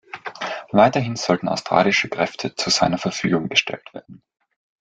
[0.71, 4.23] Weiterhin sollten australische Kräfte zu seiner Verfügung gestellt werden.